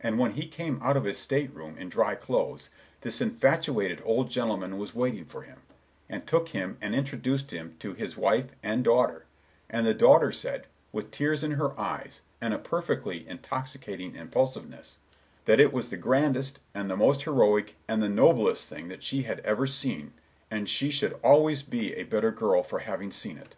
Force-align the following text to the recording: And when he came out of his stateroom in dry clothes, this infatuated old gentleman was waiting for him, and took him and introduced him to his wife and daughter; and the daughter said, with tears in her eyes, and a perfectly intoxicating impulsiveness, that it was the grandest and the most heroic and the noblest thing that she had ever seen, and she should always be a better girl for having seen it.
And 0.00 0.18
when 0.18 0.30
he 0.36 0.46
came 0.46 0.78
out 0.82 0.96
of 0.96 1.04
his 1.04 1.18
stateroom 1.18 1.76
in 1.76 1.90
dry 1.90 2.14
clothes, 2.14 2.70
this 3.02 3.20
infatuated 3.20 4.00
old 4.06 4.30
gentleman 4.30 4.78
was 4.78 4.94
waiting 4.94 5.26
for 5.26 5.42
him, 5.42 5.58
and 6.08 6.26
took 6.26 6.48
him 6.48 6.78
and 6.80 6.94
introduced 6.94 7.50
him 7.50 7.76
to 7.80 7.92
his 7.92 8.16
wife 8.16 8.52
and 8.62 8.82
daughter; 8.82 9.26
and 9.68 9.86
the 9.86 9.92
daughter 9.92 10.32
said, 10.32 10.66
with 10.92 11.10
tears 11.10 11.44
in 11.44 11.50
her 11.50 11.78
eyes, 11.78 12.22
and 12.40 12.54
a 12.54 12.58
perfectly 12.58 13.28
intoxicating 13.28 14.16
impulsiveness, 14.16 14.96
that 15.44 15.60
it 15.60 15.74
was 15.74 15.90
the 15.90 15.98
grandest 15.98 16.58
and 16.72 16.90
the 16.90 16.96
most 16.96 17.24
heroic 17.24 17.76
and 17.86 18.02
the 18.02 18.08
noblest 18.08 18.66
thing 18.66 18.88
that 18.88 19.02
she 19.02 19.24
had 19.24 19.40
ever 19.40 19.66
seen, 19.66 20.14
and 20.50 20.70
she 20.70 20.90
should 20.90 21.20
always 21.22 21.62
be 21.62 21.92
a 21.96 22.04
better 22.04 22.30
girl 22.30 22.62
for 22.62 22.78
having 22.78 23.10
seen 23.12 23.36
it. 23.36 23.56